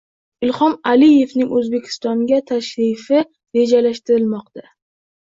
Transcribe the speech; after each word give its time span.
Ilhom 0.45 0.71
Aliyevning 0.93 1.53
O‘zbekistonga 1.59 2.41
tashrifi 2.55 3.23
rejalashtirilmoqda 3.23 4.71